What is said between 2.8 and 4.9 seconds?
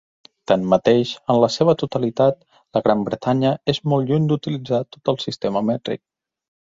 Gran Bretanya és molt lluny d'utilitzar